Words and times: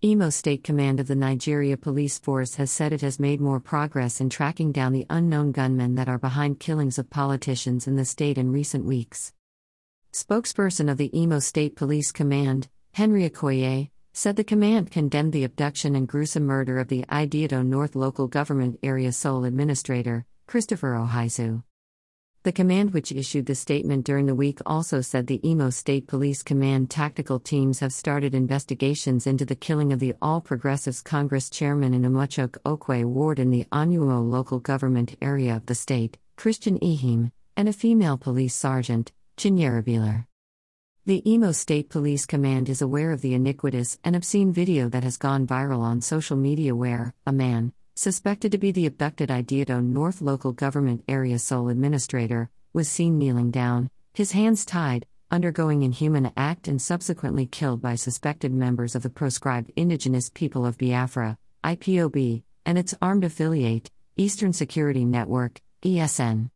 Imo 0.00 0.30
State 0.30 0.62
Command 0.62 1.00
of 1.00 1.08
the 1.08 1.16
Nigeria 1.16 1.76
Police 1.76 2.20
Force 2.20 2.54
has 2.54 2.70
said 2.70 2.92
it 2.92 3.00
has 3.00 3.18
made 3.18 3.40
more 3.40 3.58
progress 3.58 4.20
in 4.20 4.30
tracking 4.30 4.70
down 4.70 4.92
the 4.92 5.04
unknown 5.10 5.50
gunmen 5.50 5.96
that 5.96 6.08
are 6.08 6.20
behind 6.20 6.60
killings 6.60 7.00
of 7.00 7.10
politicians 7.10 7.88
in 7.88 7.96
the 7.96 8.04
state 8.04 8.38
in 8.38 8.52
recent 8.52 8.84
weeks. 8.84 9.32
Spokesperson 10.12 10.88
of 10.88 10.98
the 10.98 11.10
Imo 11.20 11.40
State 11.40 11.74
Police 11.74 12.12
Command, 12.12 12.68
Henry 12.92 13.28
Okoye, 13.28 13.90
said 14.12 14.36
the 14.36 14.44
command 14.44 14.92
condemned 14.92 15.32
the 15.32 15.42
abduction 15.42 15.96
and 15.96 16.06
gruesome 16.06 16.46
murder 16.46 16.78
of 16.78 16.86
the 16.86 17.04
Ideato 17.10 17.66
North 17.66 17.96
Local 17.96 18.28
Government 18.28 18.78
Area 18.84 19.10
Sole 19.10 19.44
Administrator, 19.44 20.24
Christopher 20.46 20.94
Ohizu. 20.94 21.64
The 22.48 22.52
command, 22.52 22.94
which 22.94 23.12
issued 23.12 23.44
the 23.44 23.54
statement 23.54 24.06
during 24.06 24.24
the 24.24 24.34
week, 24.34 24.60
also 24.64 25.02
said 25.02 25.26
the 25.26 25.38
Imo 25.46 25.68
State 25.68 26.06
Police 26.06 26.42
Command 26.42 26.88
tactical 26.88 27.38
teams 27.38 27.80
have 27.80 27.92
started 27.92 28.34
investigations 28.34 29.26
into 29.26 29.44
the 29.44 29.54
killing 29.54 29.92
of 29.92 29.98
the 30.00 30.14
All 30.22 30.40
Progressives 30.40 31.02
Congress 31.02 31.50
chairman 31.50 31.92
in 31.92 32.04
Umuchuk 32.04 32.56
Okwe 32.64 33.04
ward 33.04 33.38
in 33.38 33.50
the 33.50 33.66
Onuimo 33.70 34.26
local 34.26 34.60
government 34.60 35.14
area 35.20 35.56
of 35.56 35.66
the 35.66 35.74
state, 35.74 36.16
Christian 36.36 36.78
Ehim, 36.78 37.32
and 37.54 37.68
a 37.68 37.72
female 37.74 38.16
police 38.16 38.54
sergeant, 38.54 39.12
Chinyere 39.36 39.84
Bieler. 39.84 40.24
The 41.04 41.22
Imo 41.30 41.52
State 41.52 41.90
Police 41.90 42.24
Command 42.24 42.70
is 42.70 42.80
aware 42.80 43.12
of 43.12 43.20
the 43.20 43.34
iniquitous 43.34 43.98
and 44.02 44.16
obscene 44.16 44.54
video 44.54 44.88
that 44.88 45.04
has 45.04 45.18
gone 45.18 45.46
viral 45.46 45.80
on 45.80 46.00
social 46.00 46.38
media 46.38 46.74
where 46.74 47.12
a 47.26 47.32
man, 47.32 47.74
suspected 47.98 48.52
to 48.52 48.58
be 48.58 48.70
the 48.70 48.86
abducted 48.86 49.28
Ideato 49.28 49.82
North 49.82 50.20
Local 50.20 50.52
Government 50.52 51.02
Area 51.08 51.36
Sole 51.36 51.68
Administrator, 51.68 52.48
was 52.72 52.88
seen 52.88 53.18
kneeling 53.18 53.50
down, 53.50 53.90
his 54.14 54.30
hands 54.30 54.64
tied, 54.64 55.04
undergoing 55.32 55.82
inhuman 55.82 56.30
act 56.36 56.68
and 56.68 56.80
subsequently 56.80 57.44
killed 57.44 57.82
by 57.82 57.96
suspected 57.96 58.54
members 58.54 58.94
of 58.94 59.02
the 59.02 59.10
proscribed 59.10 59.72
Indigenous 59.74 60.30
People 60.32 60.64
of 60.64 60.78
Biafra, 60.78 61.36
IPOB, 61.64 62.44
and 62.64 62.78
its 62.78 62.94
armed 63.02 63.24
affiliate, 63.24 63.90
Eastern 64.16 64.52
Security 64.52 65.04
Network, 65.04 65.60
ESN. 65.82 66.50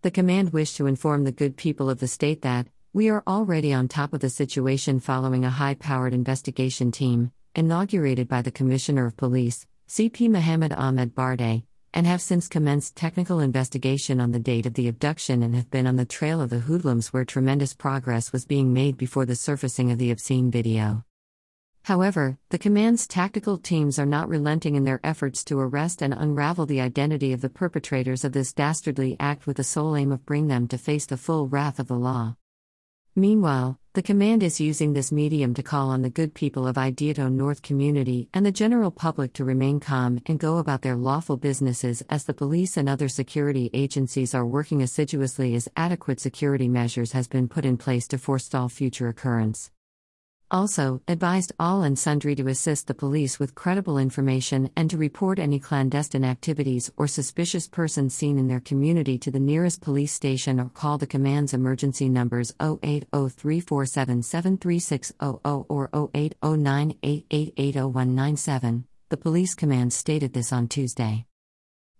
The 0.00 0.10
command 0.10 0.54
wished 0.54 0.78
to 0.78 0.86
inform 0.86 1.24
the 1.24 1.32
good 1.32 1.58
people 1.58 1.90
of 1.90 2.00
the 2.00 2.08
state 2.08 2.40
that, 2.40 2.66
we 2.94 3.10
are 3.10 3.22
already 3.26 3.74
on 3.74 3.88
top 3.88 4.14
of 4.14 4.20
the 4.20 4.30
situation 4.30 5.00
following 5.00 5.44
a 5.44 5.50
high 5.50 5.74
powered 5.74 6.14
investigation 6.14 6.90
team, 6.92 7.30
inaugurated 7.54 8.26
by 8.26 8.40
the 8.40 8.50
Commissioner 8.50 9.04
of 9.04 9.18
Police, 9.18 9.66
CP 9.88 10.30
Mohammed 10.30 10.72
Ahmed 10.72 11.14
Barde, 11.14 11.64
and 11.94 12.06
have 12.06 12.22
since 12.22 12.48
commenced 12.48 12.96
technical 12.96 13.40
investigation 13.40 14.20
on 14.20 14.32
the 14.32 14.38
date 14.38 14.66
of 14.66 14.74
the 14.74 14.88
abduction 14.88 15.42
and 15.42 15.54
have 15.54 15.70
been 15.70 15.86
on 15.86 15.96
the 15.96 16.04
trail 16.04 16.40
of 16.40 16.50
the 16.50 16.60
hoodlums 16.60 17.12
where 17.12 17.24
tremendous 17.24 17.74
progress 17.74 18.32
was 18.32 18.46
being 18.46 18.72
made 18.72 18.96
before 18.96 19.26
the 19.26 19.36
surfacing 19.36 19.90
of 19.90 19.98
the 19.98 20.10
obscene 20.10 20.50
video. 20.50 21.04
However, 21.86 22.38
the 22.50 22.58
command's 22.58 23.08
tactical 23.08 23.58
teams 23.58 23.98
are 23.98 24.06
not 24.06 24.28
relenting 24.28 24.76
in 24.76 24.84
their 24.84 25.00
efforts 25.02 25.42
to 25.44 25.58
arrest 25.58 26.00
and 26.00 26.14
unravel 26.14 26.64
the 26.64 26.80
identity 26.80 27.32
of 27.32 27.40
the 27.40 27.50
perpetrators 27.50 28.24
of 28.24 28.32
this 28.32 28.52
dastardly 28.52 29.16
act 29.18 29.46
with 29.46 29.56
the 29.56 29.64
sole 29.64 29.96
aim 29.96 30.12
of 30.12 30.24
bring 30.24 30.46
them 30.46 30.68
to 30.68 30.78
face 30.78 31.06
the 31.06 31.16
full 31.16 31.48
wrath 31.48 31.80
of 31.80 31.88
the 31.88 31.96
law. 31.96 32.36
Meanwhile, 33.16 33.80
the 33.94 34.02
command 34.02 34.42
is 34.42 34.58
using 34.58 34.94
this 34.94 35.12
medium 35.12 35.52
to 35.52 35.62
call 35.62 35.90
on 35.90 36.00
the 36.00 36.08
good 36.08 36.32
people 36.32 36.66
of 36.66 36.76
Ideato 36.76 37.30
North 37.30 37.60
community 37.60 38.26
and 38.32 38.46
the 38.46 38.50
general 38.50 38.90
public 38.90 39.34
to 39.34 39.44
remain 39.44 39.80
calm 39.80 40.18
and 40.24 40.38
go 40.38 40.56
about 40.56 40.80
their 40.80 40.96
lawful 40.96 41.36
businesses 41.36 42.02
as 42.08 42.24
the 42.24 42.32
police 42.32 42.78
and 42.78 42.88
other 42.88 43.08
security 43.08 43.68
agencies 43.74 44.34
are 44.34 44.46
working 44.46 44.80
assiduously 44.80 45.54
as 45.54 45.68
adequate 45.76 46.20
security 46.20 46.68
measures 46.68 47.12
has 47.12 47.28
been 47.28 47.48
put 47.48 47.66
in 47.66 47.76
place 47.76 48.08
to 48.08 48.16
forestall 48.16 48.70
future 48.70 49.08
occurrence. 49.08 49.70
Also, 50.52 51.02
advised 51.08 51.50
all 51.58 51.82
and 51.82 51.98
sundry 51.98 52.34
to 52.34 52.46
assist 52.46 52.86
the 52.86 52.92
police 52.92 53.38
with 53.38 53.54
credible 53.54 53.96
information 53.96 54.68
and 54.76 54.90
to 54.90 54.98
report 54.98 55.38
any 55.38 55.58
clandestine 55.58 56.26
activities 56.26 56.92
or 56.98 57.06
suspicious 57.06 57.66
persons 57.66 58.12
seen 58.12 58.38
in 58.38 58.48
their 58.48 58.60
community 58.60 59.16
to 59.16 59.30
the 59.30 59.40
nearest 59.40 59.80
police 59.80 60.12
station 60.12 60.60
or 60.60 60.68
call 60.68 60.98
the 60.98 61.06
command's 61.06 61.54
emergency 61.54 62.10
numbers 62.10 62.52
0803477360 62.60 65.40
or 65.70 65.88
0809888097. 65.88 68.84
The 69.08 69.16
police 69.16 69.54
command 69.54 69.94
stated 69.94 70.34
this 70.34 70.52
on 70.52 70.68
Tuesday. 70.68 71.24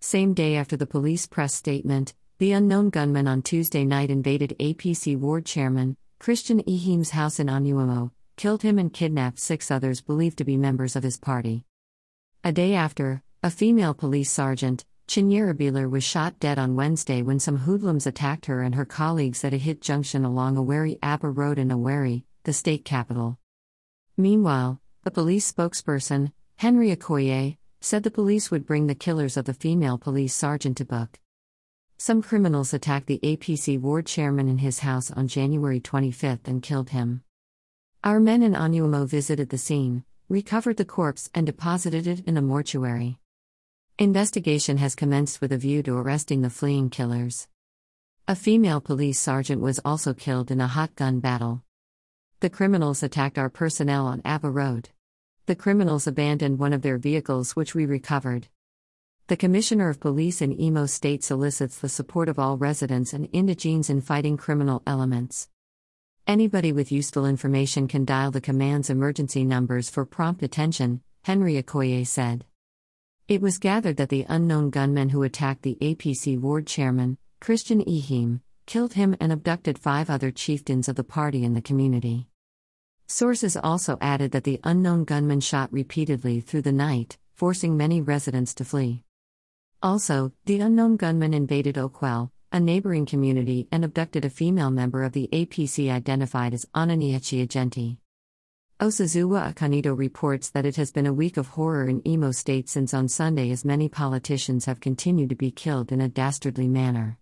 Same 0.00 0.32
day 0.32 0.56
after 0.56 0.78
the 0.78 0.86
police 0.86 1.26
press 1.26 1.54
statement, 1.54 2.14
the 2.38 2.52
unknown 2.52 2.88
gunman 2.88 3.28
on 3.28 3.42
Tuesday 3.42 3.84
night 3.84 4.08
invaded 4.08 4.56
APC 4.58 5.18
ward 5.18 5.44
chairman 5.44 5.98
Christian 6.18 6.62
Ehim's 6.62 7.10
house 7.10 7.38
in 7.38 7.46
Onuimo, 7.46 8.10
killed 8.38 8.62
him 8.62 8.78
and 8.78 8.92
kidnapped 8.92 9.40
six 9.40 9.68
others 9.68 10.00
believed 10.00 10.38
to 10.38 10.44
be 10.44 10.56
members 10.56 10.94
of 10.94 11.02
his 11.02 11.18
party. 11.18 11.64
A 12.44 12.52
day 12.52 12.72
after, 12.72 13.20
a 13.42 13.50
female 13.50 13.94
police 13.94 14.30
sergeant, 14.30 14.84
Chinyere 15.08 15.54
Bieler, 15.54 15.90
was 15.90 16.04
shot 16.04 16.38
dead 16.38 16.56
on 16.56 16.76
Wednesday 16.76 17.20
when 17.20 17.40
some 17.40 17.56
hoodlums 17.56 18.06
attacked 18.06 18.46
her 18.46 18.62
and 18.62 18.76
her 18.76 18.84
colleagues 18.84 19.44
at 19.44 19.52
a 19.52 19.56
hit 19.56 19.80
junction 19.80 20.24
along 20.24 20.54
Owerri 20.54 20.98
Aba 21.02 21.28
Road 21.28 21.58
in 21.58 21.70
Owerri, 21.70 22.22
the 22.44 22.52
state 22.52 22.84
capital. 22.84 23.38
Meanwhile, 24.16 24.80
the 25.02 25.10
police 25.10 25.50
spokesperson, 25.50 26.30
Henry 26.56 26.94
Okoye, 26.94 27.56
said 27.80 28.04
the 28.04 28.10
police 28.10 28.52
would 28.52 28.66
bring 28.66 28.86
the 28.86 28.94
killers 28.94 29.36
of 29.36 29.46
the 29.46 29.54
female 29.54 29.98
police 29.98 30.34
sergeant 30.34 30.76
to 30.76 30.84
book. 30.84 31.18
Some 31.96 32.22
criminals 32.22 32.72
attacked 32.72 33.08
the 33.08 33.18
APC 33.20 33.80
ward 33.80 34.06
chairman 34.06 34.46
in 34.48 34.58
his 34.58 34.80
house 34.80 35.10
on 35.10 35.26
January 35.26 35.80
25 35.80 36.40
and 36.44 36.62
killed 36.62 36.90
him. 36.90 37.22
Our 38.04 38.20
men 38.20 38.44
in 38.44 38.52
Onuimo 38.52 39.08
visited 39.08 39.48
the 39.48 39.58
scene, 39.58 40.04
recovered 40.28 40.76
the 40.76 40.84
corpse, 40.84 41.28
and 41.34 41.44
deposited 41.44 42.06
it 42.06 42.20
in 42.28 42.36
a 42.36 42.42
mortuary. 42.42 43.18
Investigation 43.98 44.76
has 44.76 44.94
commenced 44.94 45.40
with 45.40 45.50
a 45.50 45.58
view 45.58 45.82
to 45.82 45.96
arresting 45.96 46.42
the 46.42 46.48
fleeing 46.48 46.90
killers. 46.90 47.48
A 48.28 48.36
female 48.36 48.80
police 48.80 49.18
sergeant 49.18 49.60
was 49.60 49.80
also 49.84 50.14
killed 50.14 50.52
in 50.52 50.60
a 50.60 50.68
hot 50.68 50.94
gun 50.94 51.18
battle. 51.18 51.64
The 52.38 52.48
criminals 52.48 53.02
attacked 53.02 53.36
our 53.36 53.50
personnel 53.50 54.06
on 54.06 54.22
Aba 54.24 54.48
Road. 54.48 54.90
The 55.46 55.56
criminals 55.56 56.06
abandoned 56.06 56.60
one 56.60 56.72
of 56.72 56.82
their 56.82 56.98
vehicles, 56.98 57.56
which 57.56 57.74
we 57.74 57.84
recovered. 57.84 58.46
The 59.26 59.36
Commissioner 59.36 59.88
of 59.88 59.98
Police 59.98 60.40
in 60.40 60.52
Imo 60.52 60.86
State 60.86 61.24
solicits 61.24 61.78
the 61.78 61.88
support 61.88 62.28
of 62.28 62.38
all 62.38 62.58
residents 62.58 63.12
and 63.12 63.28
indigenes 63.32 63.90
in 63.90 64.02
fighting 64.02 64.36
criminal 64.36 64.84
elements. 64.86 65.48
Anybody 66.28 66.72
with 66.72 66.92
useful 66.92 67.24
information 67.24 67.88
can 67.88 68.04
dial 68.04 68.30
the 68.30 68.42
command's 68.42 68.90
emergency 68.90 69.46
numbers 69.46 69.88
for 69.88 70.04
prompt 70.04 70.42
attention, 70.42 71.00
Henry 71.24 71.54
Okoye 71.54 72.06
said. 72.06 72.44
It 73.28 73.40
was 73.40 73.56
gathered 73.56 73.96
that 73.96 74.10
the 74.10 74.26
unknown 74.28 74.68
gunmen 74.68 75.08
who 75.08 75.22
attacked 75.22 75.62
the 75.62 75.78
APC 75.80 76.38
ward 76.38 76.66
chairman, 76.66 77.16
Christian 77.40 77.82
Ehim, 77.82 78.42
killed 78.66 78.92
him 78.92 79.16
and 79.20 79.32
abducted 79.32 79.78
five 79.78 80.10
other 80.10 80.30
chieftains 80.30 80.86
of 80.86 80.96
the 80.96 81.02
party 81.02 81.44
in 81.44 81.54
the 81.54 81.62
community. 81.62 82.28
Sources 83.06 83.56
also 83.56 83.96
added 84.02 84.32
that 84.32 84.44
the 84.44 84.60
unknown 84.64 85.04
gunman 85.04 85.40
shot 85.40 85.72
repeatedly 85.72 86.42
through 86.42 86.60
the 86.60 86.72
night, 86.72 87.16
forcing 87.36 87.74
many 87.74 88.02
residents 88.02 88.52
to 88.56 88.66
flee. 88.66 89.02
Also, 89.82 90.32
the 90.44 90.60
unknown 90.60 90.98
gunman 90.98 91.32
invaded 91.32 91.76
Okwell, 91.76 92.32
a 92.52 92.60
neighboring 92.60 93.06
community, 93.06 93.68
and 93.70 93.84
abducted 93.84 94.24
a 94.24 94.30
female 94.30 94.70
member 94.70 95.02
of 95.02 95.12
the 95.12 95.28
APC 95.32 95.90
identified 95.90 96.52
as 96.52 96.66
Ananiechi 96.74 97.46
Agenti. 97.46 97.96
Osazuwa 98.80 99.54
Akanido 99.54 99.96
reports 99.96 100.50
that 100.50 100.66
it 100.66 100.76
has 100.76 100.92
been 100.92 101.06
a 101.06 101.12
week 101.12 101.36
of 101.36 101.48
horror 101.48 101.88
in 101.88 102.02
Imo 102.06 102.30
State 102.30 102.68
since 102.68 102.92
on 102.92 103.08
Sunday 103.08 103.50
as 103.50 103.64
many 103.64 103.88
politicians 103.88 104.66
have 104.66 104.80
continued 104.80 105.30
to 105.30 105.34
be 105.34 105.50
killed 105.50 105.90
in 105.90 106.00
a 106.00 106.08
dastardly 106.08 106.68
manner. 106.68 107.16